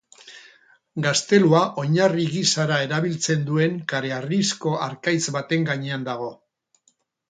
Gaztelua 1.05 1.59
oinarri 1.83 2.25
gisara 2.37 2.81
erabiltzen 2.87 3.47
duen 3.53 3.79
kareharrizko 3.95 4.77
harkaitz 4.85 5.25
baten 5.41 5.73
gainean 5.73 6.13
dago. 6.13 6.37